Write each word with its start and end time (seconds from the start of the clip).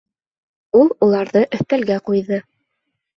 Ул 0.79 0.87
уларҙы 1.07 1.43
өҫтәлгә 1.57 1.99
ҡуйҙы. 2.09 2.41